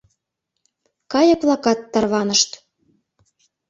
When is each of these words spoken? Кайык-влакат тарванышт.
Кайык-влакат 1.11 1.79
тарванышт. 1.91 2.51